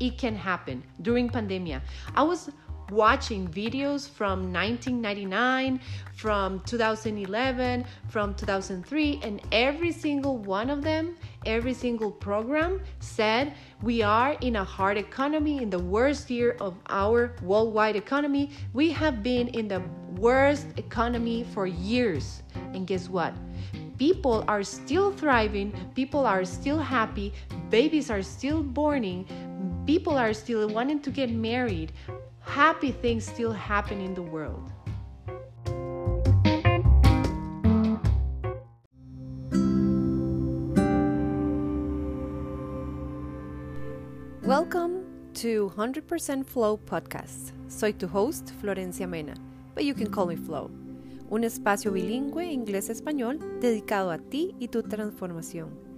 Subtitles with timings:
[0.00, 1.80] it can happen during pandemia.
[2.14, 2.50] I was
[2.90, 5.80] watching videos from 1999,
[6.14, 14.02] from 2011, from 2003, and every single one of them, every single program said we
[14.02, 18.50] are in a hard economy, in the worst year of our worldwide economy.
[18.72, 19.82] We have been in the
[20.16, 22.42] worst economy for years.
[22.74, 23.34] And guess what?
[23.98, 27.34] People are still thriving, people are still happy,
[27.68, 29.26] babies are still borning,
[29.90, 31.90] people are still wanting to get married,
[32.42, 34.70] happy things still happen in the world.
[44.44, 47.50] Welcome to 100% Flow Podcast.
[47.66, 49.34] Soy tu host, Florencia Mena,
[49.74, 50.70] but you can call me Flow.
[51.30, 55.89] Un espacio bilingüe inglés-español dedicado a ti y tu transformación.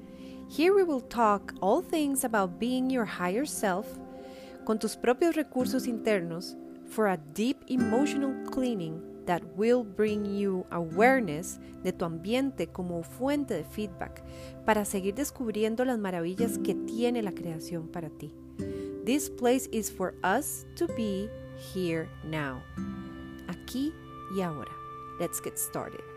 [0.52, 3.86] Here we will talk all things about being your higher self
[4.67, 6.56] con tus propios recursos internos
[6.91, 13.55] for a deep emotional cleaning that will bring you awareness de tu ambiente como fuente
[13.55, 14.23] de feedback
[14.67, 18.34] para seguir descubriendo las maravillas que tiene la creación para ti.
[19.06, 21.30] This place is for us to be
[21.73, 22.61] here now.
[23.48, 23.91] Aquí
[24.36, 24.73] y ahora.
[25.19, 26.11] Let's get started.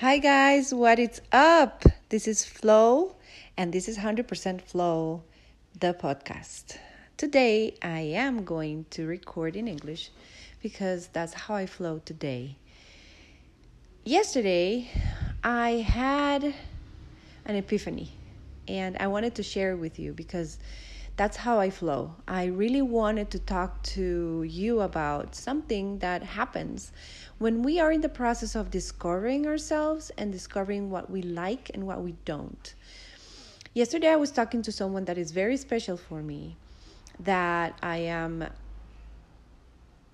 [0.00, 1.82] Hi guys, what is up?
[2.10, 3.16] This is Flow
[3.56, 5.22] and this is 100% Flow,
[5.80, 6.76] the podcast.
[7.16, 10.10] Today, I am going to record in English
[10.62, 12.56] because that's how I flow today.
[14.04, 14.90] Yesterday,
[15.42, 16.44] I had
[17.46, 18.12] an epiphany
[18.68, 20.58] and I wanted to share it with you because
[21.16, 22.14] that's how I flow.
[22.28, 26.92] I really wanted to talk to you about something that happens
[27.38, 31.86] when we are in the process of discovering ourselves and discovering what we like and
[31.86, 32.74] what we don't.
[33.72, 36.56] Yesterday, I was talking to someone that is very special for me,
[37.20, 38.46] that I am,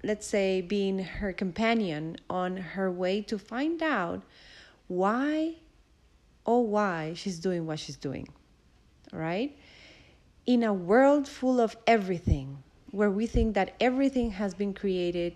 [0.05, 4.23] let's say, being her companion on her way to find out
[4.87, 5.57] why,
[6.47, 8.29] oh, why she's doing what she's doing,
[9.13, 9.57] right?
[10.47, 15.35] In a world full of everything, where we think that everything has been created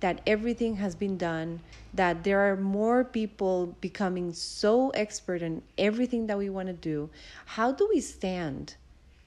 [0.00, 1.60] that everything has been done,
[1.94, 7.08] that there are more people becoming so expert in everything that we want to do,
[7.46, 8.76] how do we stand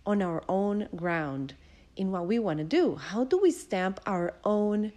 [0.06, 1.54] on our own ground
[1.98, 2.96] in what we want to do?
[2.96, 4.92] How do we stamp our own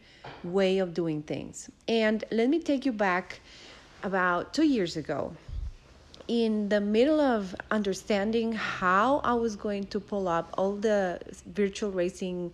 [0.45, 1.71] way of doing things?
[1.89, 3.41] And let me take you back
[4.03, 5.35] about two years ago.
[6.29, 11.91] In the middle of understanding how I was going to pull up all the virtual
[11.91, 12.53] racing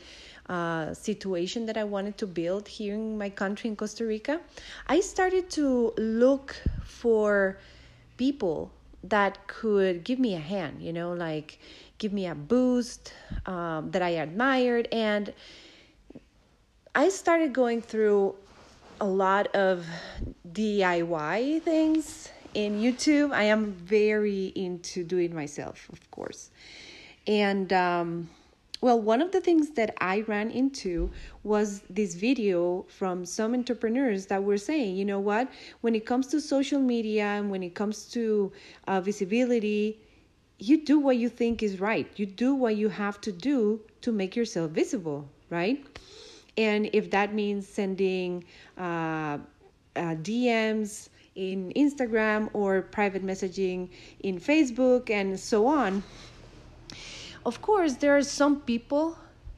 [0.49, 4.41] uh, situation that I wanted to build here in my country in Costa Rica,
[4.87, 7.59] I started to look for
[8.17, 8.71] people
[9.05, 11.59] that could give me a hand, you know, like
[11.99, 13.13] give me a boost
[13.47, 14.89] um, that I admired.
[14.93, 15.33] And
[16.95, 18.35] I started going through
[19.01, 19.87] a lot of
[20.51, 23.33] DIY things in YouTube.
[23.33, 26.51] I am very into doing myself, of course.
[27.27, 28.31] And um,
[28.81, 31.11] well, one of the things that I ran into
[31.43, 35.51] was this video from some entrepreneurs that were saying, you know what,
[35.81, 38.53] when it comes to social media and when it comes to
[38.87, 40.01] uh, visibility,
[40.59, 42.09] you do what you think is right.
[42.17, 45.85] You do what you have to do to make yourself visible, right?
[46.57, 48.45] And if that means sending
[48.77, 49.39] uh,
[49.97, 51.09] uh, DMs
[51.39, 53.89] in Instagram or private messaging
[54.21, 56.03] in Facebook and so on
[57.49, 59.17] of course, there are some people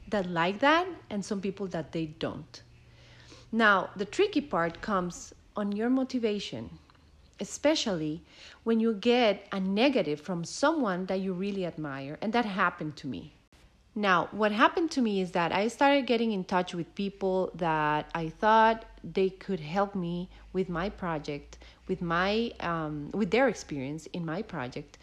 [0.08, 2.62] that like that and some people that they don't.
[3.50, 6.70] Now, the tricky part comes on your motivation,
[7.40, 8.22] especially
[8.62, 13.08] when you get a negative from someone that you really admire, and that happened to
[13.08, 13.32] me.
[13.96, 18.08] Now, what happened to me is that I started getting in touch with people that
[18.14, 21.58] I thought they could help me with my project,
[21.88, 24.98] with my um, with their experience in my project,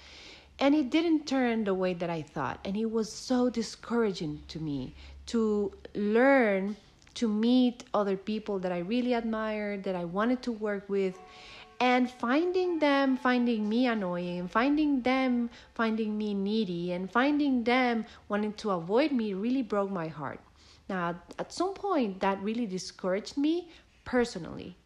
[0.59, 2.59] and it didn't turn the way that I thought.
[2.65, 4.93] And it was so discouraging to me
[5.27, 6.75] to learn
[7.15, 11.19] to meet other people that I really admired, that I wanted to work with,
[11.79, 18.53] and finding them finding me annoying, finding them finding me needy, and finding them wanting
[18.53, 20.39] to avoid me really broke my heart.
[20.89, 23.69] Now, at some point, that really discouraged me
[24.07, 24.77] personally.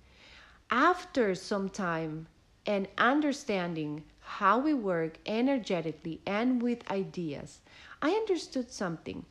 [0.71, 2.27] After some time
[2.65, 7.59] and understanding how we work energetically and with ideas,
[8.01, 9.23] I understood something.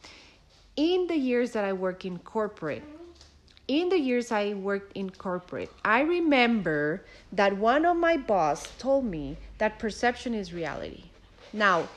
[0.76, 2.84] In the years that I work in corporate,
[3.66, 9.04] in the years I worked in corporate, I remember that one of my boss told
[9.04, 11.04] me that perception is reality.
[11.52, 11.88] Now,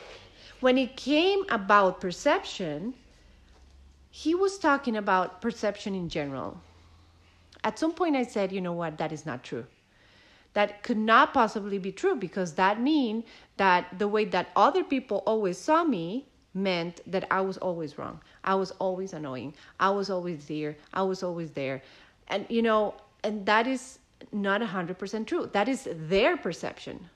[0.62, 2.96] when it came about perception,
[4.10, 6.60] he was talking about perception in general.
[7.64, 9.66] At some point, I said, you know what, that is not true.
[10.54, 13.24] That could not possibly be true because that mean
[13.58, 18.22] that the way that other people always saw me meant that I was always wrong.
[18.44, 19.56] I was always annoying.
[19.80, 20.76] I was always there.
[20.94, 21.82] I was always there.
[22.28, 24.00] And you know, and that is
[24.32, 25.50] not 100% true.
[25.52, 27.10] That is their perception.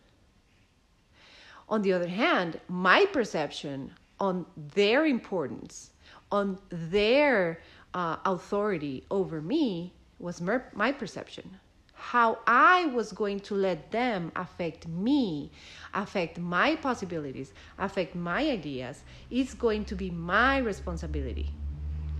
[1.69, 5.91] On the other hand, my perception on their importance,
[6.31, 7.59] on their
[7.93, 11.59] uh, authority over me was mer- my perception.
[11.93, 15.51] How I was going to let them affect me,
[15.93, 21.49] affect my possibilities, affect my ideas, is going to be my responsibility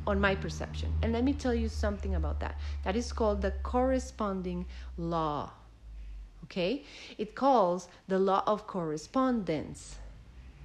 [0.08, 0.94] on my perception.
[1.02, 2.58] And let me tell you something about that.
[2.84, 4.66] That is called the corresponding
[4.98, 5.52] law.
[6.46, 6.86] Okay?
[7.18, 9.98] It calls the law of correspondence.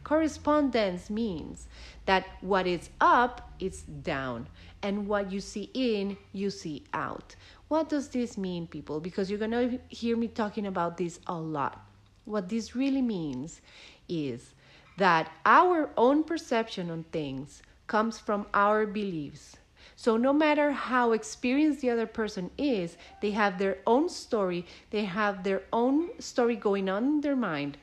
[0.05, 1.69] Correspondence means
[2.07, 4.49] that what is up is down,
[4.83, 7.37] and what you see in, you see out.
[7.69, 9.01] What does this mean, people?
[9.01, 11.87] Because you're going to hear me talking about this a lot.
[12.25, 13.61] What this really means
[14.09, 14.55] is
[14.99, 19.57] that our own perception on things comes from our beliefs.
[19.97, 25.05] So, no matter how experienced the other person is, they have their own story, they
[25.05, 27.79] have their own story going on in their mind.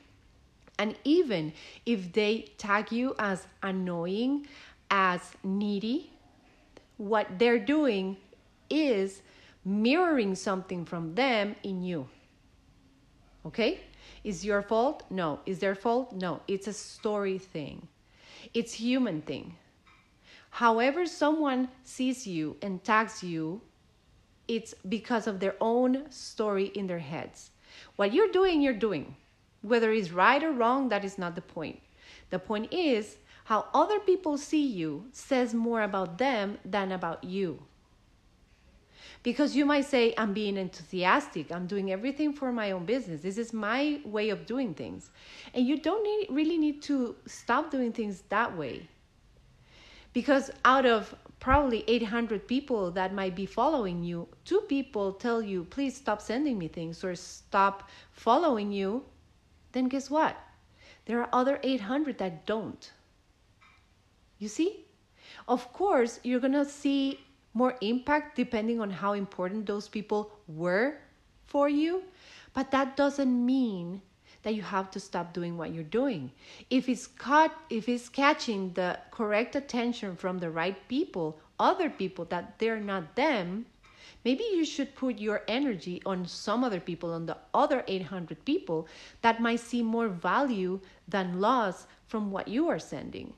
[0.80, 1.52] And even
[1.84, 4.46] if they tag you as annoying,
[4.90, 6.10] as needy,
[6.96, 8.16] what they're doing
[8.70, 9.20] is
[9.62, 12.08] mirroring something from them in you.
[13.44, 13.80] Okay?
[14.24, 15.02] Is your fault?
[15.10, 15.40] No.
[15.44, 16.14] Is their fault?
[16.14, 16.40] No.
[16.48, 17.86] It's a story thing.
[18.54, 19.56] It's human thing.
[20.48, 23.60] However someone sees you and tags you,
[24.48, 27.50] it's because of their own story in their heads.
[27.96, 29.14] What you're doing, you're doing.
[29.62, 31.80] Whether it's right or wrong, that is not the point.
[32.30, 37.62] The point is how other people see you says more about them than about you.
[39.22, 43.20] Because you might say, I'm being enthusiastic, I'm doing everything for my own business.
[43.20, 45.10] This is my way of doing things.
[45.52, 48.88] And you don't need, really need to stop doing things that way.
[50.12, 55.64] Because out of probably 800 people that might be following you, two people tell you,
[55.64, 59.04] please stop sending me things or stop following you,
[59.72, 60.36] then guess what?
[61.06, 62.92] There are other 800 that don't.
[64.38, 64.84] You see?
[65.48, 67.20] Of course, you're going to see
[67.52, 70.98] more impact depending on how important those people were
[71.46, 72.04] for you.
[72.54, 74.02] But that doesn't mean
[74.42, 76.30] that you have to stop doing what you're doing.
[76.70, 82.24] If it's caught, if it's catching the correct attention from the right people, other people
[82.26, 83.66] that they're not them,
[84.24, 88.88] maybe you should put your energy on some other people, on the other 800 people
[89.22, 93.32] that might see more value than loss from what you are sending.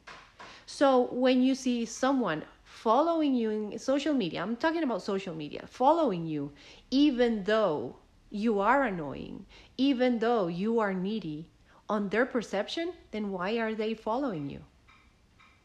[0.67, 5.65] So when you see someone following you in social media, I'm talking about social media,
[5.67, 6.53] following you,
[6.91, 7.97] even though
[8.31, 9.45] you are annoying,
[9.77, 11.47] even though you are needy,
[11.89, 14.61] on their perception, then why are they following you?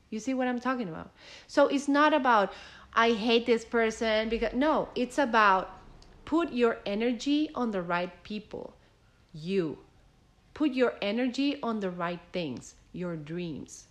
[0.09, 1.11] You see what I'm talking about?
[1.47, 2.51] So it's not about,
[2.97, 5.79] I hate this person because, no, it's about
[6.25, 8.73] put your energy on the right people,
[9.33, 9.77] you.
[10.56, 13.85] Put your energy on the right things, your dreams.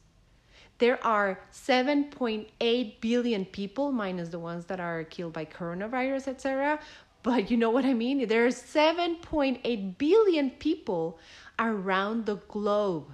[0.79, 6.81] There are 7.8 billion people minus the ones that are killed by coronavirus etc
[7.23, 8.29] but you know what i mean?
[8.29, 11.19] There's 7.8 billion people
[11.59, 13.07] around the globe.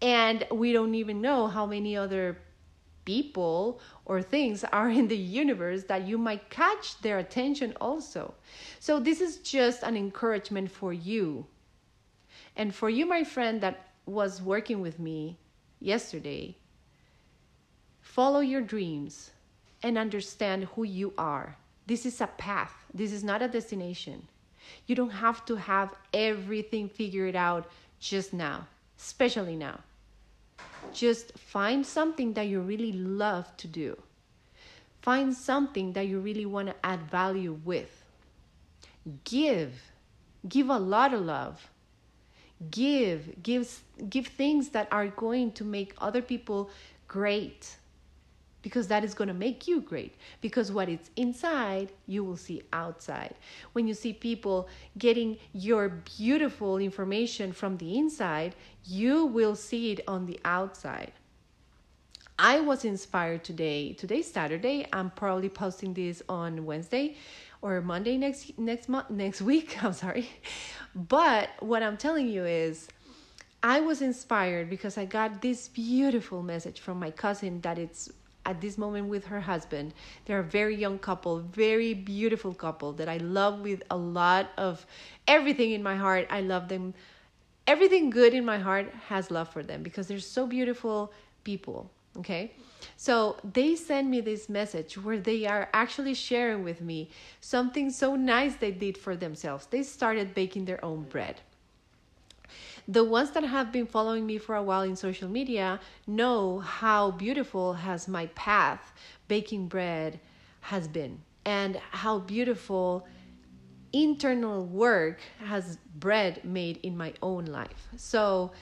[0.00, 2.38] And we don't even know how many other
[3.04, 8.34] people or things are in the universe that you might catch their attention also
[8.78, 11.46] so this is just an encouragement for you
[12.56, 15.38] and for you my friend that was working with me
[15.80, 16.56] yesterday.
[18.00, 19.30] Follow your dreams
[19.82, 21.56] and understand who you are.
[21.86, 24.28] This is a path, this is not a destination.
[24.86, 27.68] You don't have to have everything figured out
[27.98, 28.66] just now,
[28.98, 29.80] especially now.
[30.92, 34.00] Just find something that you really love to do.
[35.00, 38.04] Find something that you really want to add value with.
[39.24, 39.72] Give.
[40.48, 41.70] Give a lot of love
[42.70, 46.70] give give give things that are going to make other people
[47.08, 47.76] great
[48.62, 52.62] because that is going to make you great because what is inside you will see
[52.72, 53.34] outside.
[53.72, 58.54] When you see people getting your beautiful information from the inside
[58.84, 61.12] you will see it on the outside.
[62.38, 67.14] I was inspired today today's saturday i'm probably posting this on wednesday
[67.60, 70.28] or monday next next month next week i'm sorry.
[70.94, 72.88] But what I'm telling you is,
[73.62, 78.10] I was inspired because I got this beautiful message from my cousin that it's
[78.44, 79.94] at this moment with her husband.
[80.24, 84.86] They're a very young couple, very beautiful couple that I love with a lot of
[85.28, 86.26] everything in my heart.
[86.30, 86.94] I love them.
[87.66, 91.12] Everything good in my heart has love for them because they're so beautiful
[91.44, 91.90] people.
[92.18, 92.52] Okay.
[92.96, 98.16] So they send me this message where they are actually sharing with me something so
[98.16, 99.66] nice they did for themselves.
[99.66, 101.40] They started baking their own bread.
[102.88, 107.12] The ones that have been following me for a while in social media know how
[107.12, 108.92] beautiful has my path
[109.28, 110.20] baking bread
[110.60, 113.06] has been and how beautiful
[113.92, 117.88] internal work has bread made in my own life.
[117.96, 118.52] So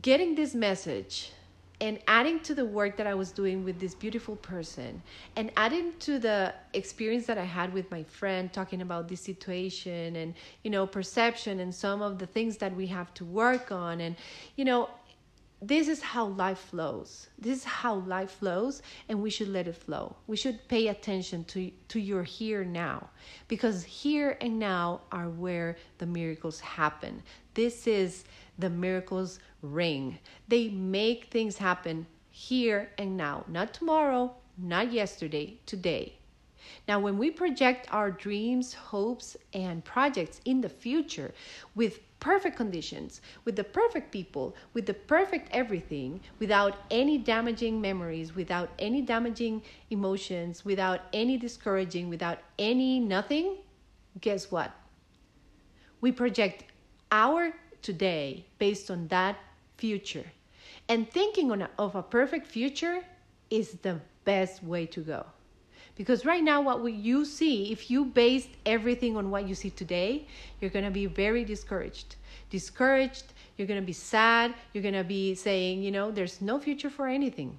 [0.00, 1.32] getting this message
[1.80, 5.02] and adding to the work that I was doing with this beautiful person
[5.36, 10.16] and adding to the experience that I had with my friend talking about this situation
[10.16, 14.00] and you know perception and some of the things that we have to work on
[14.00, 14.16] and
[14.56, 14.90] you know
[15.62, 19.76] this is how life flows this is how life flows and we should let it
[19.76, 23.10] flow we should pay attention to to your here now
[23.46, 27.22] because here and now are where the miracles happen
[27.54, 28.24] this is
[28.58, 30.18] the miracles ring.
[30.48, 36.19] They make things happen here and now, not tomorrow, not yesterday, today.
[36.88, 41.32] Now, when we project our dreams, hopes, and projects in the future
[41.74, 48.34] with perfect conditions, with the perfect people, with the perfect everything, without any damaging memories,
[48.34, 53.56] without any damaging emotions, without any discouraging, without any nothing,
[54.20, 54.70] guess what?
[56.00, 56.64] We project
[57.10, 57.52] our
[57.82, 59.36] today based on that
[59.76, 60.26] future.
[60.88, 63.00] And thinking on a, of a perfect future
[63.50, 65.26] is the best way to go.
[66.00, 70.26] Because right now, what you see, if you based everything on what you see today,
[70.58, 72.16] you're going to be very discouraged.
[72.48, 76.58] Discouraged, you're going to be sad, you're going to be saying, you know, there's no
[76.58, 77.58] future for anything.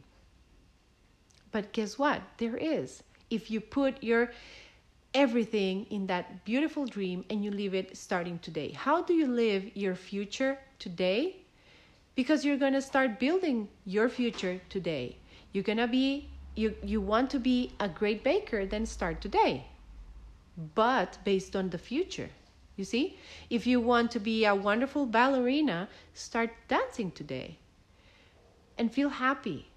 [1.51, 2.23] But guess what?
[2.39, 3.03] There is.
[3.29, 4.31] If you put your
[5.13, 8.71] everything in that beautiful dream and you live it starting today.
[8.71, 11.35] How do you live your future today?
[12.15, 15.17] Because you're going to start building your future today.
[15.53, 19.65] You're going to be you you want to be a great baker then start today.
[20.75, 22.29] But based on the future.
[22.75, 23.17] You see?
[23.49, 27.57] If you want to be a wonderful ballerina, start dancing today.
[28.77, 29.71] And feel happy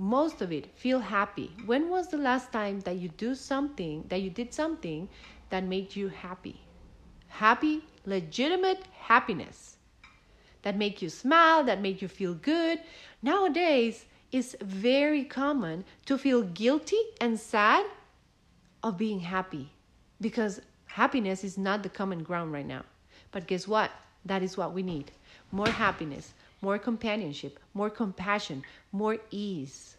[0.00, 4.22] most of it feel happy when was the last time that you do something that
[4.22, 5.06] you did something
[5.50, 6.58] that made you happy
[7.28, 9.76] happy legitimate happiness
[10.62, 12.80] that make you smile that make you feel good
[13.22, 17.84] nowadays it's very common to feel guilty and sad
[18.82, 19.70] of being happy
[20.20, 22.84] because happiness is not the common ground right now
[23.32, 23.90] but guess what
[24.24, 25.10] that is what we need
[25.52, 29.96] more happiness more companionship, more compassion, more ease.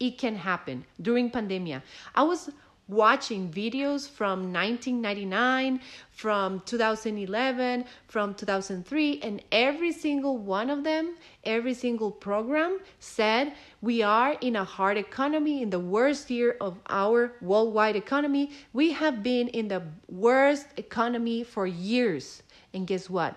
[0.00, 1.82] It can happen during pandemia.
[2.14, 2.50] I was
[2.88, 5.80] watching videos from 1999,
[6.10, 11.14] from 2011, from 2003, and every single one of them,
[11.44, 13.52] every single program said
[13.82, 18.50] we are in a hard economy, in the worst year of our worldwide economy.
[18.72, 22.42] We have been in the worst economy for years.
[22.72, 23.36] And guess what?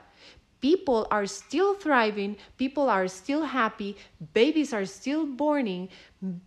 [0.61, 3.97] people are still thriving, people are still happy,
[4.33, 5.89] babies are still borning,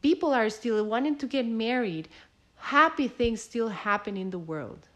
[0.01, 2.09] people are still wanting to get married.
[2.69, 4.89] Happy things still happen in the world.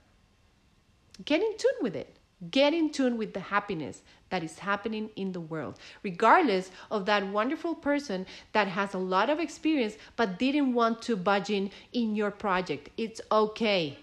[1.27, 2.17] Get in tune with it.
[2.51, 7.27] Get in tune with the happiness that is happening in the world, regardless of that
[7.29, 12.17] wonderful person that has a lot of experience but didn't want to budge in in
[12.17, 12.89] your project.
[12.97, 13.99] It's okay.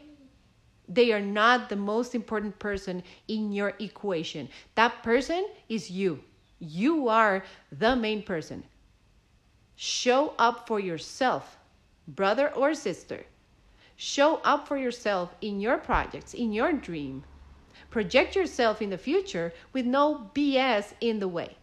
[0.88, 4.48] They are not the most important person in your equation.
[4.76, 6.20] That person is you.
[6.60, 8.64] You are the main person.
[9.76, 11.58] Show up for yourself,
[12.08, 13.26] brother or sister.
[13.96, 17.24] Show up for yourself in your projects, in your dream.
[17.90, 21.56] Project yourself in the future with no BS in the way.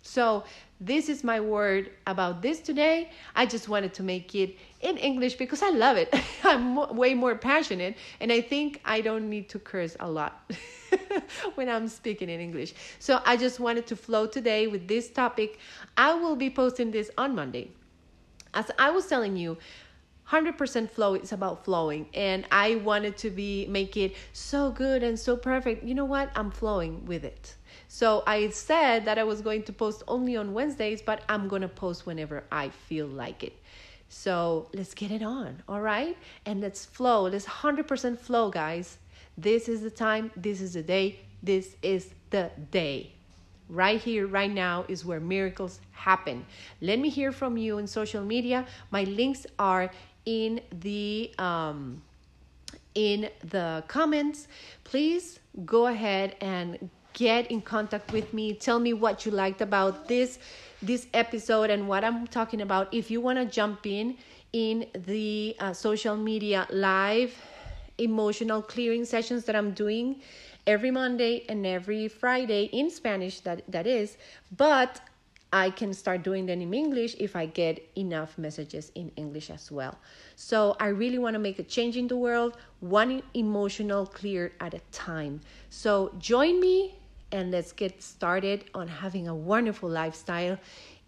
[0.00, 0.44] So,
[0.80, 3.10] this is my word about this today.
[3.34, 6.14] I just wanted to make it in English because I love it.
[6.44, 10.50] I'm way more passionate, and I think I don't need to curse a lot
[11.56, 12.74] when I'm speaking in English.
[13.00, 15.58] So I just wanted to flow today with this topic.
[15.96, 17.72] I will be posting this on Monday.
[18.54, 19.58] As I was telling you,
[20.30, 25.18] 100% flow is about flowing and i wanted to be make it so good and
[25.18, 27.54] so perfect you know what i'm flowing with it
[27.88, 31.62] so I said that I was going to post only on Wednesdays, but I'm going
[31.62, 33.54] to post whenever I feel like it.
[34.10, 36.16] So let's get it on, all right?
[36.44, 37.22] And let's flow.
[37.24, 38.98] Let's 100% flow, guys.
[39.36, 43.12] This is the time, this is the day, this is the day.
[43.68, 46.46] right here, right now is where miracles happen.
[46.80, 48.66] Let me hear from you in social media.
[48.90, 49.90] My links are
[50.28, 52.02] in the um,
[52.94, 54.46] in the comments.
[54.84, 58.52] Please go ahead and get in contact with me.
[58.52, 60.38] Tell me what you liked about this
[60.82, 62.92] this episode and what I'm talking about.
[62.92, 64.16] If you want to jump in
[64.52, 67.34] in the uh, social media live
[67.96, 70.20] emotional clearing sessions that I'm doing
[70.66, 74.18] every Monday and every Friday in Spanish that that is,
[74.56, 75.00] but
[75.52, 79.70] I can start doing them in English if I get enough messages in English as
[79.70, 79.98] well.
[80.36, 84.74] So I really want to make a change in the world, one emotional clear at
[84.74, 85.40] a time.
[85.70, 86.98] So join me
[87.32, 90.58] and let's get started on having a wonderful lifestyle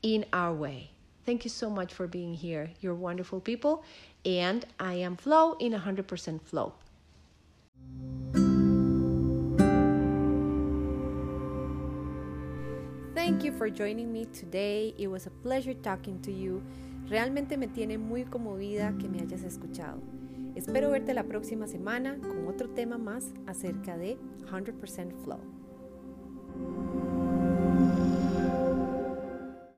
[0.02, 0.90] in our way.
[1.26, 2.70] Thank you so much for being here.
[2.80, 3.84] You're wonderful people,
[4.24, 6.72] and I am Flow in 100% Flow.
[13.30, 14.92] Thank you for joining me today.
[14.98, 16.64] It was a pleasure talking to you.
[17.08, 20.02] Realmente me tiene muy conmovida que me hayas escuchado.
[20.56, 24.18] Espero verte la próxima semana con otro tema más acerca de
[24.50, 25.38] 100% Flow.